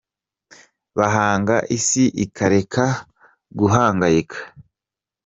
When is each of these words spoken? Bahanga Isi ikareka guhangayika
Bahanga 0.97 1.55
Isi 1.77 2.03
ikareka 2.23 2.85
guhangayika 3.57 4.39